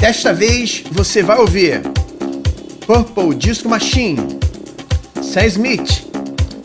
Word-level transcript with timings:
Desta 0.00 0.32
vez 0.32 0.82
você 0.92 1.22
vai 1.22 1.38
ouvir 1.38 1.82
Purple 2.86 3.34
Disco 3.34 3.68
Machine, 3.68 4.40
Sam 5.22 5.44
Smith, 5.44 6.06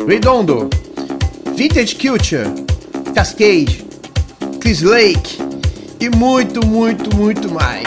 Redondo, 0.07 0.69
Vintage 1.53 1.95
Culture, 1.95 2.47
Cascade, 3.13 3.85
Chris 4.61 4.81
Lake 4.81 5.37
e 5.99 6.09
muito, 6.09 6.65
muito, 6.65 7.13
muito 7.13 7.51
mais. 7.51 7.85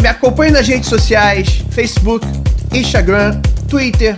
Me 0.00 0.08
acompanhe 0.08 0.50
nas 0.50 0.66
redes 0.66 0.88
sociais, 0.88 1.62
Facebook, 1.70 2.26
Instagram, 2.72 3.42
Twitter 3.68 4.16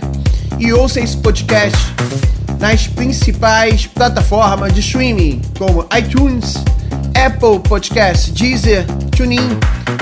e 0.57 0.71
ouça 0.71 1.01
esse 1.01 1.17
podcast 1.17 1.77
nas 2.61 2.87
principais 2.87 3.85
plataformas 3.87 4.73
de 4.73 4.79
streaming 4.79 5.41
como 5.57 5.85
iTunes, 5.97 6.55
Apple 7.23 7.59
Podcasts, 7.59 8.31
Deezer, 8.31 8.83
TuneIn, 9.15 9.59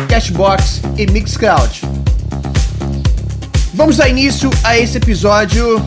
Cashbox 0.07 0.81
e 0.97 1.05
Mixcloud. 1.11 1.81
Vamos 3.73 3.97
dar 3.97 4.07
início 4.07 4.49
a 4.63 4.79
esse 4.79 4.97
episódio 4.97 5.85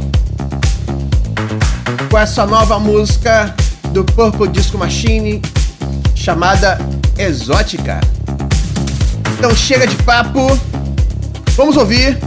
com 2.11 2.19
essa 2.19 2.45
nova 2.45 2.79
música 2.79 3.55
do 3.93 4.05
Purple 4.05 4.49
Disco 4.49 4.77
Machine 4.77 5.41
chamada 6.15 6.79
Exótica. 7.17 7.99
Então 9.39 9.57
chega 9.57 9.87
de 9.87 9.97
papo, 10.03 10.47
vamos 11.57 11.79
ouvir. 11.79 12.19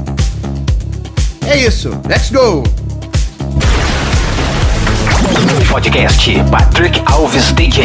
É 1.48 1.58
isso, 1.58 1.92
let's 2.10 2.32
go! 2.32 2.64
Podcast 5.70 6.32
Patrick 6.50 7.02
Alves 7.06 7.52
DJ. 7.54 7.84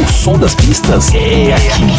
O 0.00 0.10
som 0.10 0.38
das 0.38 0.54
pistas 0.54 1.12
é 1.14 1.54
aqui. 1.54 1.92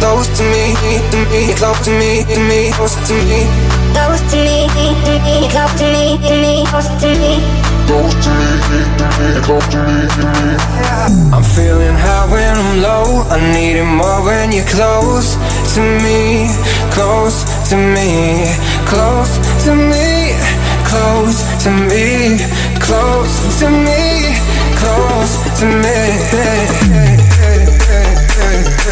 Close 0.00 0.28
to 0.38 0.44
me, 0.44 0.74
to 1.10 1.18
me, 1.30 1.54
close 1.54 1.80
to 1.84 1.90
me. 1.90 2.70
Close 2.72 2.94
to 3.08 3.14
me, 3.28 3.78
Close 3.92 4.20
to 4.30 4.36
me, 4.36 5.48
close 5.50 5.74
to 5.78 5.86
me, 5.92 6.18
to 6.22 6.34
me, 6.42 6.64
close 6.66 6.88
to 7.00 7.08
me. 7.08 7.42
Close 7.86 8.14
to 8.24 8.30
me, 8.30 8.80
to 8.98 9.06
me, 9.18 9.40
close 9.42 9.66
to 9.72 9.78
me, 9.86 10.06
to 10.16 10.24
me. 10.38 10.68
I'm 11.34 11.42
feeling 11.42 11.96
high 11.96 12.26
when 12.30 12.54
I'm 12.56 12.82
low. 12.82 13.24
I 13.30 13.38
need 13.52 13.76
it 13.76 13.84
more 13.84 14.22
when 14.24 14.52
you're 14.52 14.64
close 14.66 15.36
to 15.74 15.80
me, 15.80 16.48
close 16.92 17.44
to 17.70 17.76
me, 17.76 18.46
close 18.86 19.32
to 19.64 19.74
me, 19.74 20.36
close 20.84 21.38
to 21.64 21.70
me, 21.70 22.38
close 22.80 23.34
to 23.60 23.68
me, 23.70 24.36
close 24.76 25.60
to 25.60 25.66
me. 25.66 25.98
just 27.18 27.37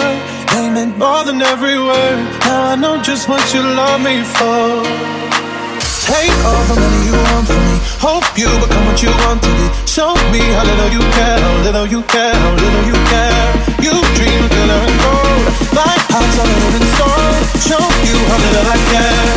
Were. 0.00 0.16
They 0.52 0.66
meant 0.76 0.94
more 0.98 1.22
than 1.28 1.38
every 1.52 1.78
word. 1.78 2.18
Now 2.46 2.72
I 2.72 2.76
know 2.76 2.94
just 3.02 3.28
what 3.28 3.42
you 3.54 3.62
love 3.62 4.00
me 4.00 4.16
for. 4.36 4.64
Take 6.10 6.38
all 6.48 6.64
the 6.70 6.76
money 6.82 7.00
you 7.08 7.16
want 7.28 7.46
from 7.46 7.62
me. 7.68 7.76
Hope 8.02 8.26
you 8.40 8.50
become 8.62 8.84
what 8.88 8.98
you 9.04 9.12
want 9.22 9.40
to 9.46 9.50
be. 9.58 9.66
Show 9.86 10.12
me 10.34 10.42
how 10.56 10.64
little 10.70 10.90
you 10.96 11.02
care, 11.16 11.38
how 11.46 11.54
little 11.66 11.86
you 11.94 12.02
care, 12.14 12.34
how 12.34 12.52
little 12.64 12.84
you 12.90 12.98
care. 13.12 13.46
You 13.84 13.94
dream 14.16 14.40
of 14.44 14.50
glitter 14.50 14.80
and 14.88 14.96
gold. 15.04 15.44
My 15.80 15.94
heart's 16.10 16.36
a 16.42 16.44
living 16.50 16.88
soul. 16.98 17.30
Show 17.68 17.84
you 18.08 18.16
how 18.30 18.38
little 18.44 18.66
I 18.74 18.78
care. 18.92 19.30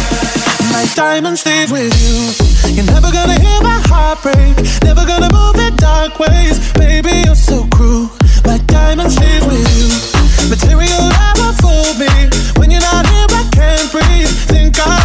My 0.73 0.85
diamonds 0.95 1.45
leave 1.45 1.69
with 1.69 1.93
you. 2.03 2.17
You're 2.73 2.89
never 2.89 3.11
gonna 3.11 3.37
hear 3.37 3.59
my 3.61 3.79
heart 3.91 4.23
break. 4.25 4.55
Never 4.81 5.05
gonna 5.05 5.29
move 5.29 5.57
in 5.61 5.75
dark 5.75 6.17
ways. 6.19 6.57
Baby, 6.73 7.13
you're 7.25 7.35
so 7.35 7.67
cruel. 7.75 8.09
My 8.45 8.57
diamonds 8.65 9.19
leave 9.19 9.45
with 9.45 9.69
you. 9.77 10.22
Material 10.49 11.09
never 11.09 11.53
fooled 11.61 11.97
me. 11.99 12.29
When 12.57 12.71
you're 12.71 12.81
not 12.81 13.05
here, 13.07 13.27
I 13.29 13.43
can't 13.51 13.91
breathe. 13.91 14.29
Think 14.47 14.79
I 14.79 15.02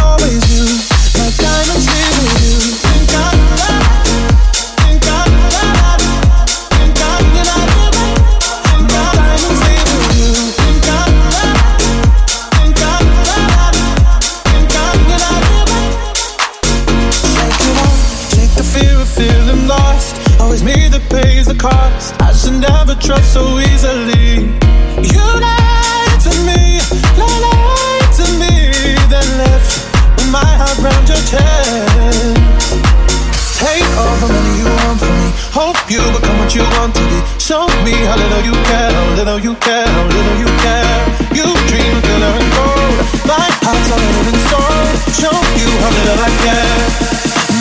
me 37.91 38.05
how 38.05 38.17
little 38.17 38.43
you 38.45 38.55
care, 38.69 38.91
how 38.91 39.15
little 39.17 39.39
you 39.39 39.53
care, 39.55 39.87
how 39.87 40.05
little 40.05 40.37
you 40.43 40.49
care. 40.65 40.99
You 41.37 41.45
dream 41.69 41.91
of 41.97 42.03
glitter 42.05 42.33
and 42.39 42.49
gold. 42.55 42.97
My 43.25 43.47
heart's 43.65 43.89
a 43.93 43.97
living 43.97 44.41
soul. 44.49 44.83
Show 45.21 45.35
you 45.61 45.69
how 45.83 45.91
little 45.97 46.19
I 46.27 46.31
care. 46.45 46.81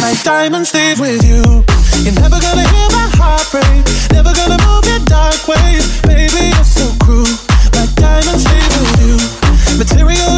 My 0.02 0.12
diamonds 0.22 0.72
leave 0.74 1.00
with 1.00 1.22
you. 1.24 1.42
You're 2.04 2.18
never 2.20 2.38
gonna 2.40 2.66
hear 2.74 2.88
my 2.92 3.08
heart 3.20 3.46
break. 3.52 3.82
Never 4.12 4.32
gonna 4.40 4.58
move 4.68 4.86
in 4.94 5.02
dark 5.04 5.40
ways. 5.48 5.84
Baby, 6.02 6.52
you're 6.52 6.70
so 6.78 6.86
cruel. 7.04 7.34
My 7.76 7.86
diamonds 7.96 8.44
leave 8.52 8.74
with 8.80 8.94
you. 9.04 9.16
Material 9.78 10.37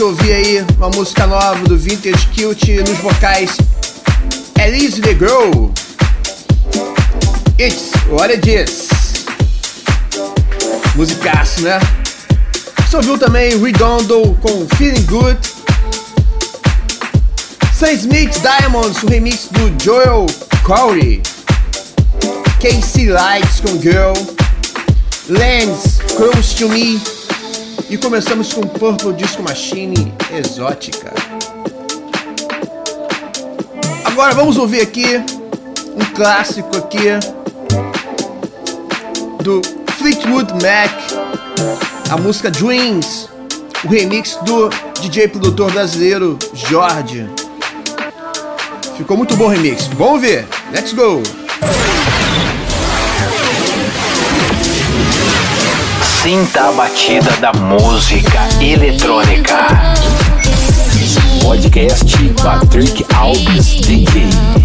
De 0.00 0.04
ouvir 0.04 0.32
aí 0.32 0.66
uma 0.78 0.88
música 0.88 1.26
nova 1.26 1.62
do 1.64 1.76
Vintage 1.76 2.26
Kilt 2.28 2.68
nos 2.88 2.98
vocais 3.00 3.50
Elise 4.58 5.02
the 5.02 5.12
Girl. 5.12 5.70
It's 7.58 7.92
what 8.08 8.32
it 8.32 8.48
is. 8.48 8.88
Musicaço, 10.96 11.60
né? 11.60 11.78
Você 12.78 12.96
ouviu 12.96 13.18
também 13.18 13.62
Redondo 13.62 14.38
com 14.40 14.66
Feeling 14.78 15.02
Good. 15.02 15.38
Sam 17.78 17.92
Smith 17.92 18.40
Diamonds, 18.40 19.02
o 19.02 19.06
remix 19.06 19.48
do 19.50 19.84
Joel 19.84 20.24
Corey. 20.62 21.20
Casey 22.58 23.10
Lights 23.10 23.60
com 23.60 23.78
Girl. 23.78 24.14
Lands, 25.28 25.98
Close 26.16 26.56
to 26.56 26.70
Me. 26.70 26.98
E 27.90 27.98
começamos 27.98 28.52
com 28.52 28.60
Purple 28.60 29.12
Disco 29.14 29.42
Machine 29.42 30.14
Exótica. 30.32 31.12
Agora 34.04 34.32
vamos 34.32 34.56
ouvir 34.56 34.80
aqui 34.80 35.16
um 35.16 36.14
clássico 36.14 36.68
aqui 36.76 36.98
do 39.42 39.60
Fleetwood 39.98 40.52
Mac, 40.52 40.92
a 42.08 42.16
música 42.16 42.48
Dreams, 42.48 43.28
o 43.84 43.88
remix 43.88 44.38
do 44.44 44.70
DJ 45.00 45.26
produtor 45.26 45.72
brasileiro 45.72 46.38
Jorge. 46.54 47.28
Ficou 48.96 49.16
muito 49.16 49.34
bom 49.34 49.46
o 49.46 49.48
remix. 49.48 49.88
Vamos 49.98 50.20
ver. 50.20 50.46
Let's 50.72 50.92
go. 50.92 51.20
Sinta 56.22 56.68
a 56.68 56.72
batida 56.72 57.30
da 57.40 57.50
música 57.54 58.40
eletrônica. 58.60 59.56
Podcast 61.42 62.14
Patrick 62.42 63.06
Alves 63.14 63.80
DJ. 63.80 64.59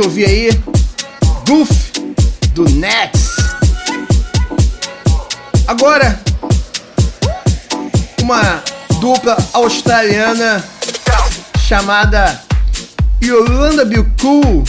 De 0.00 0.06
ouvir 0.06 0.24
aí 0.24 0.60
Goof 1.46 1.70
do 2.54 2.64
Nets. 2.70 3.36
Agora, 5.66 6.18
uma 8.22 8.62
dupla 8.98 9.36
australiana 9.52 10.64
chamada 11.58 12.42
Yolanda 13.22 13.84
Bilcool 13.84 14.64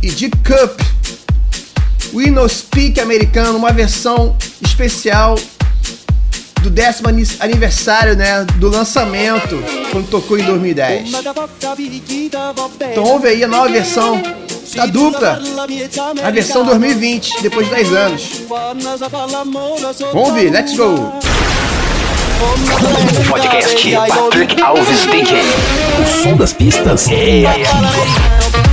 e 0.00 0.10
Dick 0.10 0.36
Cup. 0.38 0.80
We 2.12 2.30
No 2.30 2.48
Speak 2.48 3.00
americano, 3.00 3.58
uma 3.58 3.72
versão 3.72 4.36
especial 4.62 5.36
do 6.66 6.70
décimo 6.70 7.08
aniversário 7.38 8.16
né, 8.16 8.44
do 8.56 8.68
lançamento, 8.68 9.62
quando 9.92 10.08
tocou 10.08 10.36
em 10.36 10.42
2010. 10.44 11.12
Então 12.90 13.04
ouve 13.04 13.28
aí 13.28 13.44
a 13.44 13.48
nova 13.48 13.68
versão 13.68 14.20
da 14.74 14.86
dupla, 14.86 15.40
a 16.24 16.30
versão 16.32 16.64
2020, 16.64 17.40
depois 17.40 17.68
de 17.68 17.74
10 17.74 17.92
anos. 17.92 18.42
Vamos 20.12 20.28
ouvir, 20.28 20.50
let's 20.50 20.76
go! 20.76 21.12
Podcast 23.28 23.96
Patrick 24.08 24.60
Alves 24.60 25.06
DJ. 25.06 25.40
O 26.02 26.22
som 26.22 26.36
das 26.36 26.52
pistas 26.52 27.08
é 27.08 27.46
aqui. 27.46 28.65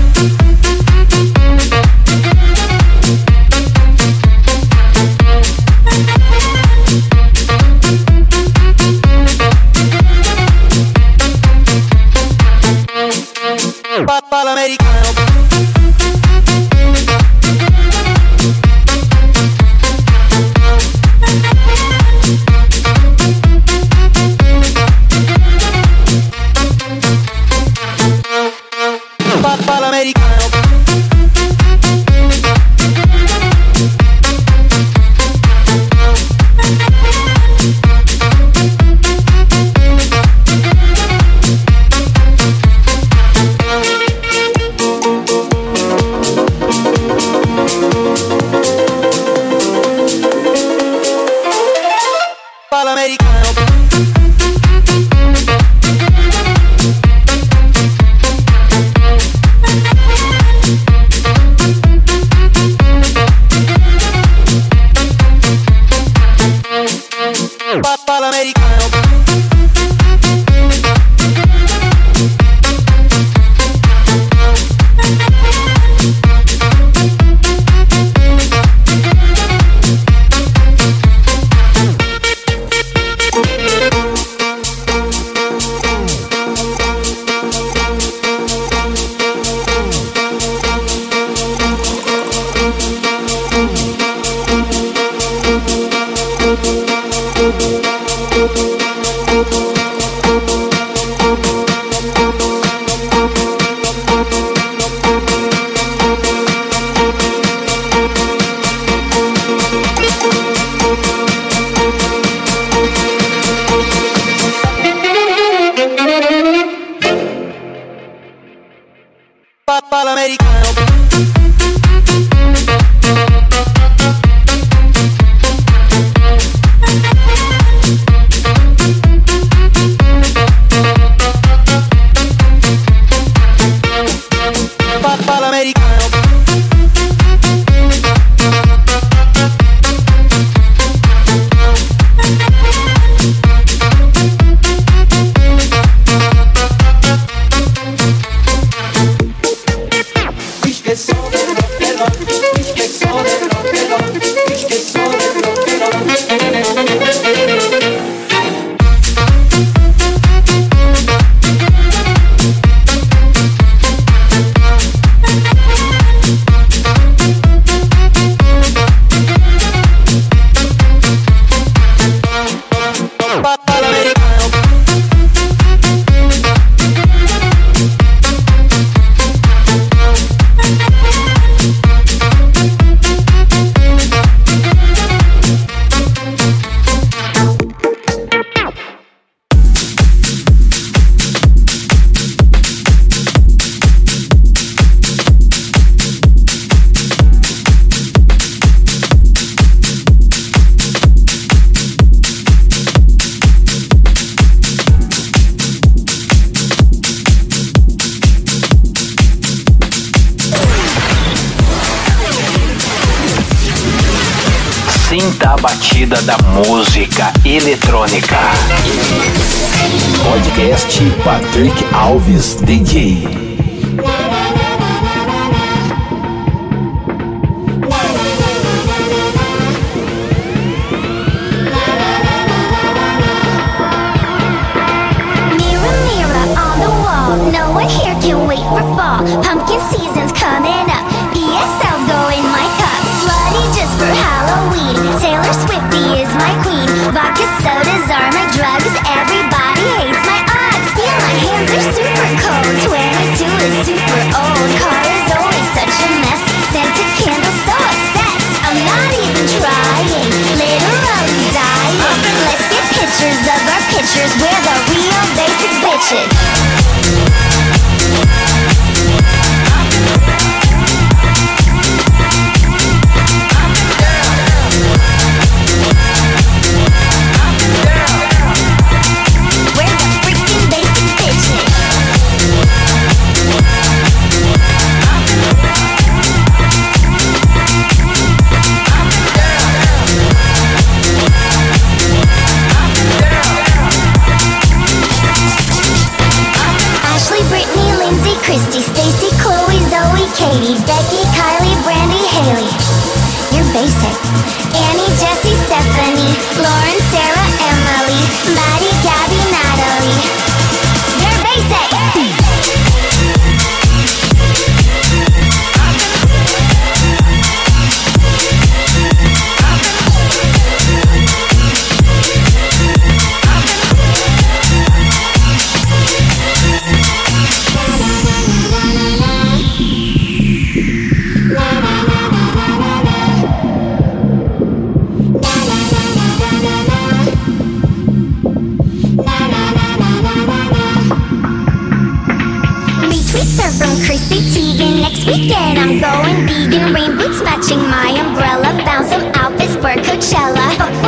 Pumpkin 239.23 239.79
season's 239.87 240.35
coming 240.35 240.83
up. 240.91 241.03
ESL's 241.31 242.03
going 242.11 242.43
my 242.51 242.67
cup. 242.75 242.99
Slutty 243.23 243.63
just 243.71 243.95
for 243.95 244.11
Halloween. 244.11 244.99
Taylor 245.23 245.55
Swifty 245.63 246.19
is 246.19 246.27
my 246.35 246.51
queen. 246.59 246.91
Vodka 247.15 247.47
sodas 247.63 248.03
are 248.11 248.29
my 248.35 248.43
drugs. 248.51 248.91
Everybody 249.07 249.87
hates 249.95 250.23
my 250.27 250.43
odds. 250.43 250.87
Yeah, 250.99 251.15
my 251.23 251.35
hands 251.39 251.71
are 251.71 251.87
super 251.95 252.31
cold. 252.43 252.75
22 252.83 253.47
is 253.47 253.75
super 253.87 254.21
old. 254.35 254.69
Car 254.83 254.99
is 255.07 255.27
always 255.39 255.67
such 255.71 255.95
a 256.03 256.09
mess. 256.19 256.43
Scented 256.75 257.11
candles 257.23 257.59
so 257.63 257.75
upset. 257.79 258.39
I'm 258.67 258.75
not 258.75 259.07
even 259.23 259.47
trying. 259.55 260.31
Literally 260.51 261.47
dying. 261.55 261.99
Let's 262.43 262.67
get 262.67 262.83
pictures 262.91 263.39
of 263.39 263.61
our 263.71 263.83
pictures. 263.87 264.35
We're 264.35 264.63
the 264.67 264.75
real 264.91 265.23
basic 265.39 265.73
bitches. 265.79 266.72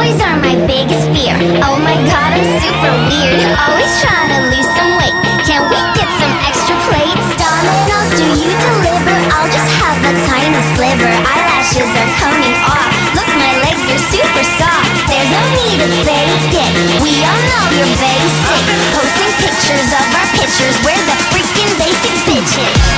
Boys 0.06 0.22
are 0.22 0.38
my 0.38 0.54
biggest 0.70 1.10
fear. 1.18 1.34
Oh 1.66 1.82
my 1.82 1.98
god, 2.06 2.30
I'm 2.38 2.46
super 2.62 2.94
weird. 3.10 3.42
Always 3.58 3.90
trying 4.06 4.30
to 4.38 4.40
lose 4.54 4.70
some 4.78 5.02
weight. 5.02 5.18
Can 5.50 5.66
we 5.66 5.82
get 5.98 6.06
some 6.22 6.30
extra 6.46 6.78
plates? 6.86 7.26
Domino's, 7.42 8.14
do 8.14 8.26
you 8.38 8.54
deliver? 8.54 9.18
I'll 9.34 9.50
just 9.50 9.66
have 9.82 9.98
a 10.06 10.14
tiny 10.30 10.62
sliver. 10.78 11.10
Eyelashes 11.10 11.90
are 11.90 12.12
coming 12.22 12.54
off. 12.70 12.86
Look, 13.18 13.34
my 13.34 13.58
legs 13.66 13.82
are 13.82 14.04
super 14.14 14.46
soft. 14.62 14.94
There's 15.10 15.32
no 15.34 15.42
need 15.58 15.82
to 15.82 15.90
fake 16.06 16.54
it. 16.54 16.74
We 17.02 17.26
all 17.26 17.42
know 17.50 17.66
you're 17.74 17.98
basic. 17.98 18.62
Posting 18.94 19.34
pictures 19.42 19.90
of 19.90 20.06
our 20.22 20.30
pictures. 20.38 20.78
We're 20.86 21.02
the 21.02 21.18
freaking 21.34 21.72
basic 21.82 22.14
bitches. 22.30 22.95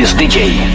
Memphis 0.00 0.14
DJ. 0.14 0.69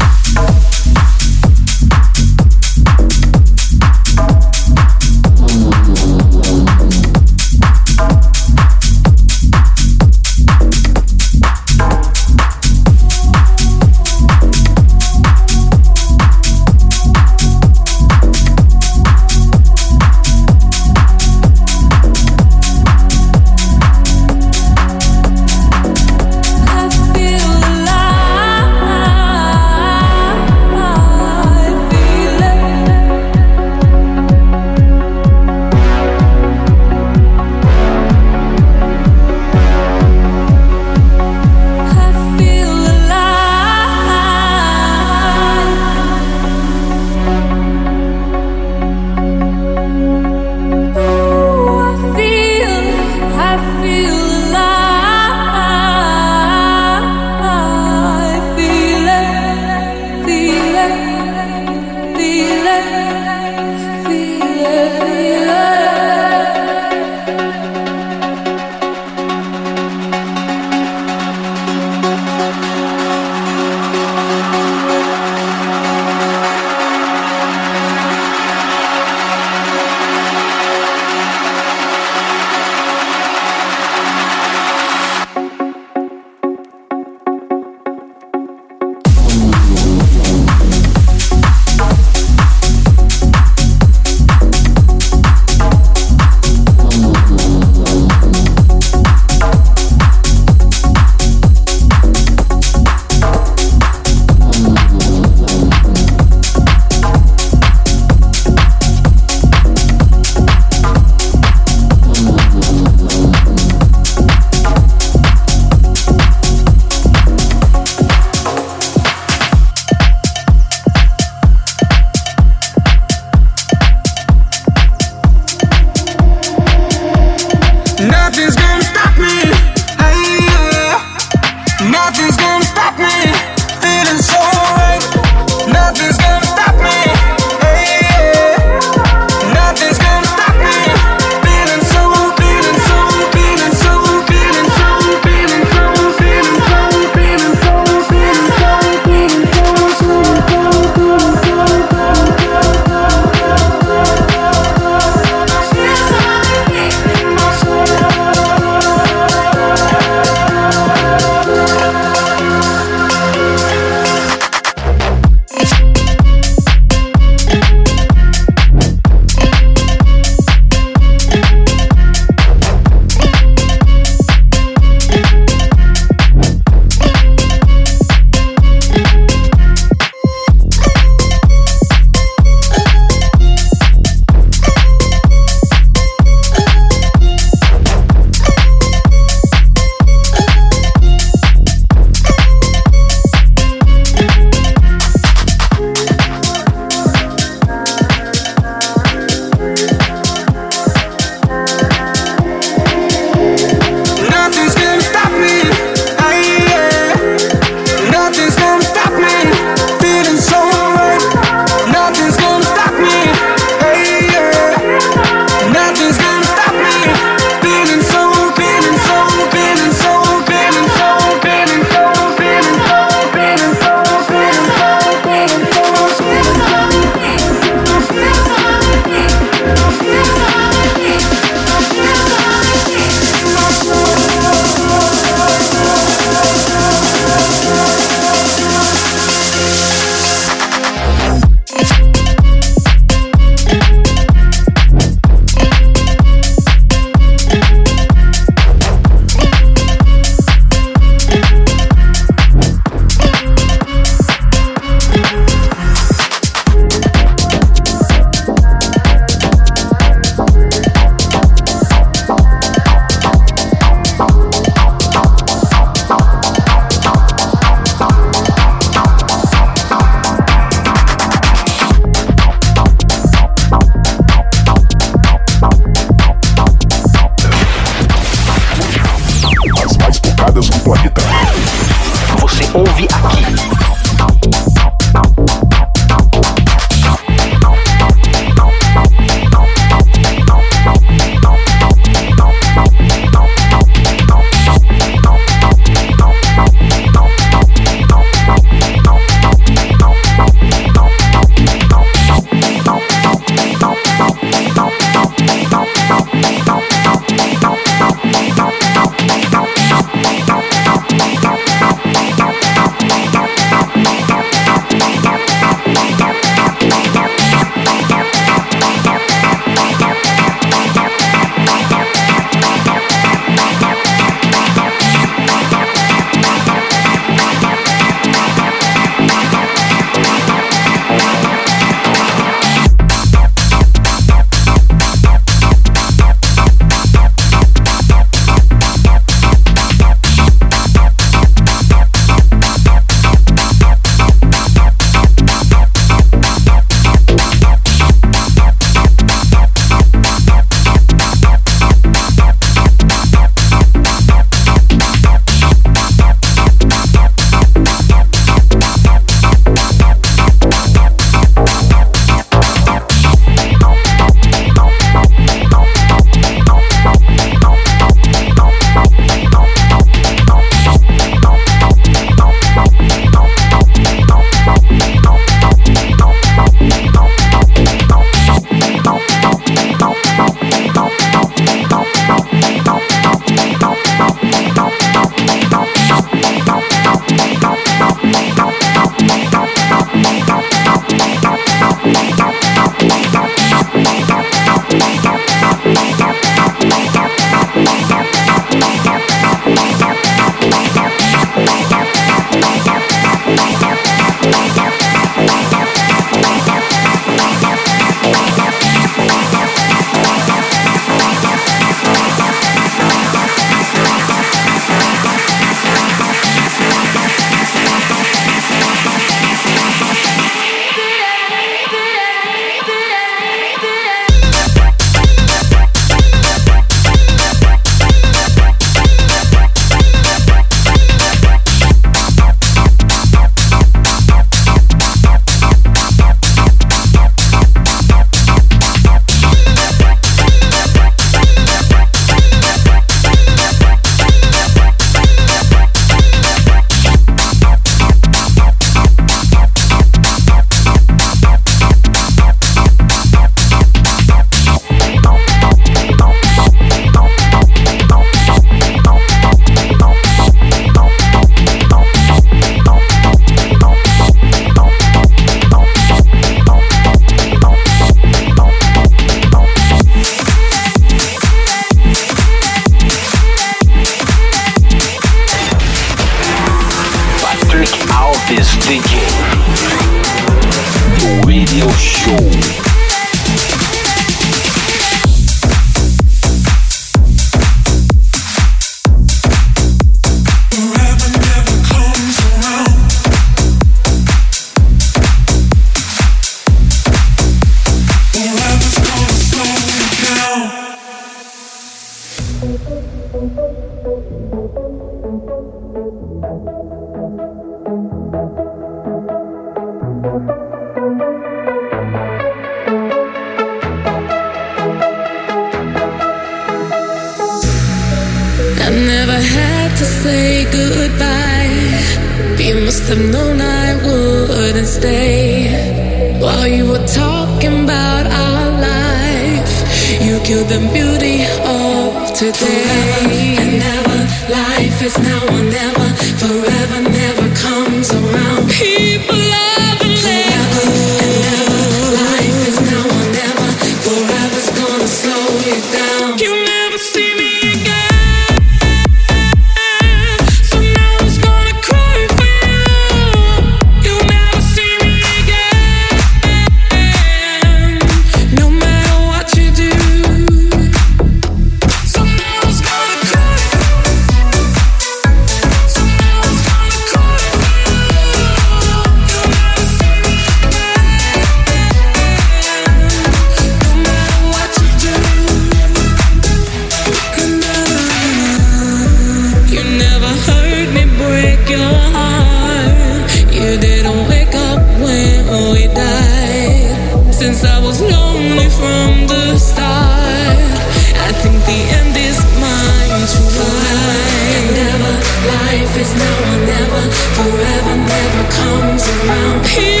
forever 597.09 597.95
never 597.95 598.43
comes 598.51 599.03
around. 599.07 599.65
Here. 599.65 600.00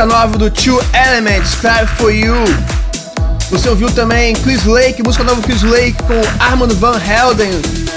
Música 0.00 0.06
nova 0.06 0.38
do 0.38 0.50
Two 0.50 0.80
Elements, 0.94 1.56
Cry 1.56 1.86
For 1.98 2.10
You. 2.10 2.34
Você 3.50 3.68
ouviu 3.68 3.90
também 3.90 4.34
Chris 4.34 4.64
Lake, 4.64 5.02
música 5.02 5.24
nova 5.24 5.42
do 5.42 5.46
Chris 5.46 5.62
Lake 5.62 5.96
com 6.04 6.42
Armand 6.42 6.72
Van 6.74 6.98
Helden, 6.98 7.50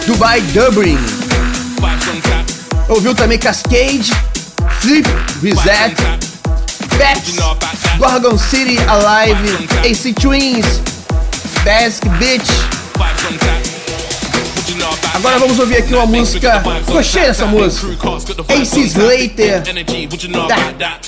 Dubai 0.05 0.41
Dublin. 0.41 0.97
Ouviu 2.89 3.15
também 3.15 3.37
Cascade, 3.37 4.11
Flip 4.81 5.07
Reset, 5.41 5.95
Bats, 6.97 7.35
Gorgon 7.97 8.37
City 8.37 8.77
Alive, 8.87 9.69
AC 9.89 10.13
Twins, 10.13 10.81
Basic 11.63 12.09
Bitch. 12.17 12.72
Agora 15.14 15.38
vamos 15.38 15.59
ouvir 15.59 15.78
aqui 15.78 15.93
uma 15.93 16.05
música. 16.05 16.64
Gostei 16.86 17.24
dessa 17.24 17.45
música. 17.45 17.95
Ace 18.49 18.82
Slater, 18.82 19.61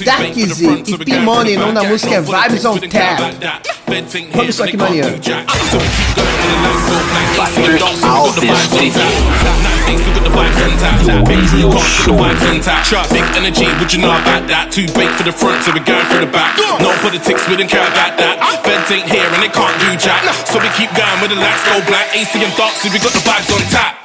Darkzy 0.06 0.92
e 0.94 0.98
P-Money. 0.98 1.58
O 1.58 1.60
nome 1.60 1.74
da 1.74 1.84
música 1.84 2.16
é 2.16 2.22
Vibes 2.22 2.66
on 2.66 2.78
Tap. 2.78 3.75
Bed 3.86 4.10
think 4.10 4.34
here's 4.34 4.60
like 4.60 4.74
can't 4.74 4.98
do 4.98 5.18
jack. 5.22 5.46
So 5.70 5.78
we 5.78 5.86
keep 5.86 6.10
going 6.18 6.26
to 6.26 6.50
the 6.50 6.58
night 6.66 6.82
so 6.90 6.98
black. 7.38 7.54
Slim 7.54 7.78
dogs 7.78 8.02
who 8.02 8.10
got 8.10 8.34
the 8.34 8.42
vibes 8.50 8.74
on 8.74 8.90
tap. 8.90 9.14
Tap 9.46 9.78
things 9.86 10.02
who 10.02 10.12
got 10.18 10.26
the 10.26 10.34
vibes 10.34 10.60
on 10.66 10.74
tap. 10.82 10.98
Tap 11.06 11.22
things 11.30 11.50
who 11.54 11.60
can't 11.70 11.86
the 11.86 12.14
vibes 12.18 12.44
on 12.50 12.58
tap. 12.66 12.82
Sharp 12.86 13.08
big 13.14 13.26
energy, 13.38 13.70
would 13.78 13.94
you 13.94 14.02
know 14.02 14.10
about 14.10 14.50
that? 14.50 14.74
Too 14.74 14.90
big 14.98 15.10
for 15.14 15.22
the 15.22 15.36
front, 15.36 15.62
so 15.62 15.70
we're 15.70 15.86
going 15.86 16.06
for 16.10 16.18
the 16.18 16.32
back. 16.34 16.58
No 16.82 16.90
politics, 17.06 17.46
we 17.46 17.62
don't 17.62 17.70
care 17.70 17.86
about 17.86 18.18
that. 18.18 18.42
Bed 18.66 18.82
ain't 18.90 19.06
here 19.06 19.30
and 19.30 19.42
they 19.42 19.54
can't 19.54 19.78
do 19.78 19.94
jack. 20.02 20.26
So 20.50 20.58
we 20.58 20.70
keep 20.74 20.90
going 20.98 21.22
with 21.22 21.30
the 21.30 21.38
lights 21.38 21.62
go 21.70 21.78
black. 21.86 22.10
AC 22.18 22.42
and 22.42 22.54
dark, 22.58 22.74
so 22.82 22.90
we 22.90 22.98
got 22.98 23.14
the 23.14 23.22
vibes 23.22 23.54
on 23.54 23.62
tap. 23.70 24.05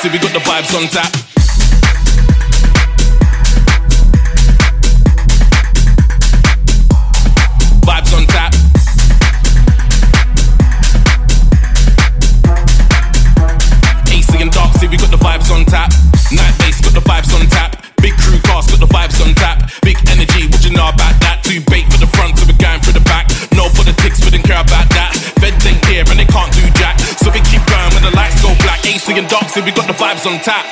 See, 0.00 0.08
we 0.08 0.18
got 0.18 0.32
the 0.32 0.38
vibes 0.38 0.74
on 0.74 0.88
tap. 0.88 1.29
And 29.50 29.64
see, 29.64 29.68
we 29.68 29.72
got 29.72 29.88
the 29.88 29.94
vibes 29.94 30.26
on 30.30 30.38
tap. 30.42 30.64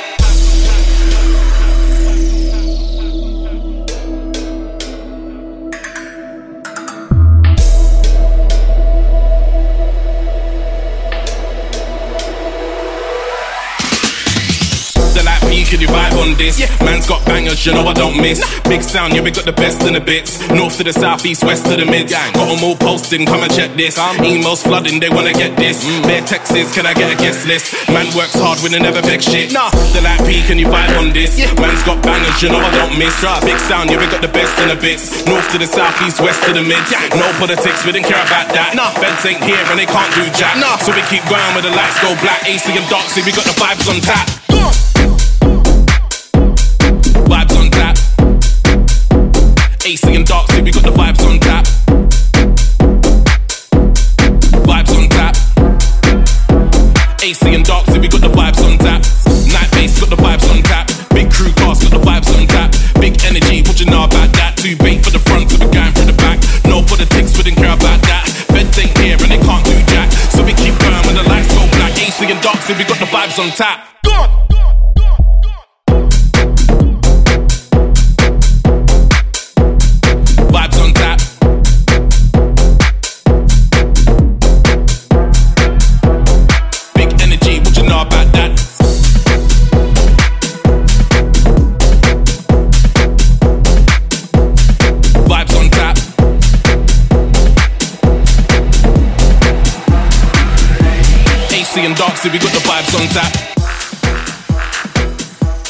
can 15.68 15.82
you 15.82 15.97
on 16.18 16.34
this? 16.36 16.58
Yeah. 16.58 16.70
Man's 16.84 17.06
got 17.06 17.24
bangers, 17.24 17.64
you 17.64 17.72
know 17.72 17.86
I 17.86 17.94
don't 17.94 18.16
miss. 18.20 18.42
Big 18.68 18.82
sound, 18.82 19.14
yeah, 19.14 19.22
we 19.22 19.30
got 19.30 19.44
the 19.44 19.54
best 19.54 19.82
in 19.86 19.94
the 19.94 20.00
bits. 20.00 20.42
North 20.50 20.76
to 20.78 20.84
the 20.84 20.92
south, 20.92 21.24
east, 21.24 21.44
west 21.44 21.64
to 21.66 21.76
the 21.76 21.86
mid. 21.86 22.10
Got 22.10 22.34
them 22.34 22.62
all 22.64 22.76
posting, 22.76 23.26
come 23.26 23.42
and 23.42 23.52
check 23.54 23.74
this. 23.74 23.98
Emails 23.98 24.62
flooding, 24.62 25.00
they 25.00 25.08
wanna 25.08 25.32
get 25.32 25.56
this. 25.56 25.86
Mm. 25.86 26.02
Bare 26.02 26.24
texts, 26.26 26.74
can 26.74 26.86
I 26.86 26.94
get 26.94 27.12
a 27.12 27.16
guest 27.16 27.46
list? 27.46 27.72
Man 27.88 28.06
works 28.14 28.34
hard, 28.34 28.58
we 28.62 28.68
never 28.74 29.02
beg 29.02 29.22
shit. 29.22 29.52
Nah, 29.52 29.70
the 29.94 30.02
light 30.02 30.20
P, 30.26 30.42
can 30.46 30.58
you 30.58 30.66
vibe 30.66 30.98
on 30.98 31.12
this? 31.12 31.38
Yeah. 31.38 31.52
Man's 31.60 31.82
got 31.86 32.02
bangers, 32.02 32.42
you 32.42 32.50
know 32.50 32.60
I 32.60 32.70
don't 32.74 32.98
miss. 32.98 33.14
Big 33.46 33.58
sound, 33.58 33.90
yeah, 33.90 33.98
we 33.98 34.06
got 34.10 34.22
the 34.22 34.32
best 34.34 34.58
in 34.58 34.68
the 34.68 34.76
bits. 34.76 35.24
North 35.26 35.46
to 35.52 35.58
the 35.58 35.66
south, 35.66 35.94
east, 36.02 36.20
west 36.20 36.42
to 36.44 36.52
the 36.52 36.62
mid. 36.62 36.82
No 37.14 37.26
politics, 37.38 37.84
we 37.86 37.92
didn't 37.92 38.06
care 38.06 38.20
about 38.20 38.50
that. 38.54 38.74
Nah, 38.74 38.90
feds 38.98 39.24
ain't 39.26 39.42
here 39.44 39.60
and 39.70 39.78
they 39.78 39.86
can't 39.86 40.12
do 40.14 40.24
jack. 40.34 40.58
Nah, 40.58 40.78
so 40.82 40.90
we 40.94 41.02
keep 41.06 41.22
going 41.30 41.52
with 41.54 41.64
the 41.64 41.74
lights 41.74 41.98
go 42.02 42.14
black. 42.22 42.42
AC 42.48 42.70
and 42.72 42.86
see 43.10 43.22
we 43.22 43.32
got 43.32 43.44
the 43.44 43.56
vibes 43.60 43.88
on 43.88 44.00
tap. 44.00 44.47
AC 49.88 50.04
and 50.14 50.26
dark, 50.26 50.44
see 50.52 50.60
we 50.60 50.70
got 50.70 50.84
the 50.84 50.92
vibes 50.92 51.24
on 51.24 51.40
tap. 51.40 51.64
Vibes 54.68 54.92
on 54.92 55.08
tap. 55.08 55.32
AC 57.24 57.54
and 57.54 57.64
dark, 57.64 57.86
see 57.86 57.98
we 57.98 58.06
got 58.06 58.20
the 58.20 58.28
vibes 58.28 58.60
on 58.60 58.76
tap. 58.76 59.00
Night 59.48 59.72
bass 59.72 59.98
got 59.98 60.10
the 60.12 60.20
vibes 60.20 60.44
on 60.52 60.60
tap. 60.60 60.92
Big 61.16 61.32
crew 61.32 61.48
cast 61.56 61.88
got 61.88 61.96
the 61.96 62.04
vibes 62.04 62.28
on 62.36 62.46
tap. 62.46 62.68
Big 63.00 63.16
energy, 63.24 63.64
what 63.64 63.80
you 63.80 63.86
know 63.86 64.04
about 64.04 64.28
that? 64.36 64.60
Too 64.60 64.76
bait 64.76 65.00
for 65.00 65.08
the 65.08 65.24
front, 65.24 65.48
so 65.48 65.56
we're 65.56 65.72
going 65.72 65.96
the 66.04 66.12
back. 66.20 66.36
No 66.68 66.84
politics, 66.84 67.32
we 67.38 67.48
didn't 67.48 67.56
care 67.56 67.72
about 67.72 68.04
that. 68.12 68.28
Feds 68.52 68.76
ain't 68.76 68.92
here 69.00 69.16
and 69.16 69.32
they 69.32 69.40
can't 69.40 69.64
do 69.64 69.72
jack. 69.88 70.12
So 70.36 70.44
we 70.44 70.52
keep 70.52 70.76
going 70.84 71.00
when 71.08 71.16
the 71.16 71.24
lights 71.24 71.48
go 71.56 71.64
black. 71.80 71.96
AC 71.96 72.28
and 72.28 72.42
dark, 72.44 72.60
so 72.60 72.76
we 72.76 72.84
got 72.84 73.00
the 73.00 73.08
vibes 73.08 73.40
on 73.40 73.48
tap. 73.56 73.97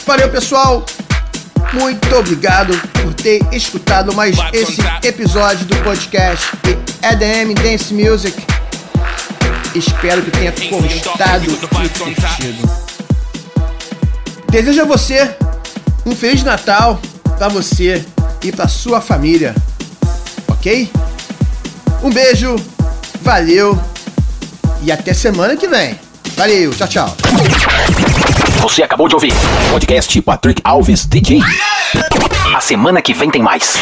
Valeu, 0.04 0.28
pessoal. 0.28 0.84
Muito 1.72 2.14
obrigado 2.14 2.78
por 2.92 3.14
ter 3.14 3.40
escutado 3.50 4.14
mais 4.14 4.36
esse 4.52 4.78
episódio 5.02 5.64
do 5.64 5.74
podcast 5.76 6.46
EDM 7.02 7.54
Dance 7.54 7.94
Music. 7.94 8.36
Espero 9.74 10.20
que 10.20 10.30
tenha 10.32 10.50
gostado 10.52 11.46
e 11.50 11.88
curtido. 11.88 12.70
Desejo 14.50 14.82
a 14.82 14.84
você 14.84 15.34
um 16.04 16.14
Feliz 16.14 16.42
Natal 16.42 17.00
para 17.38 17.48
você 17.48 18.04
e 18.44 18.52
para 18.52 18.68
sua 18.68 19.00
família. 19.00 19.54
Ok? 20.48 20.92
Um 22.02 22.10
beijo, 22.10 22.54
valeu 23.22 23.82
e 24.82 24.92
até 24.92 25.14
semana 25.14 25.56
que 25.56 25.66
vem. 25.66 26.07
Valeu, 26.38 26.72
tchau, 26.72 26.86
tchau. 26.86 27.16
Você 28.60 28.84
acabou 28.84 29.08
de 29.08 29.14
ouvir 29.16 29.32
podcast 29.72 30.22
Patrick 30.22 30.62
Alves 30.62 31.04
DJ. 31.04 31.40
A 32.54 32.60
semana 32.60 33.02
que 33.02 33.12
vem 33.12 33.28
tem 33.28 33.42
mais. 33.42 33.76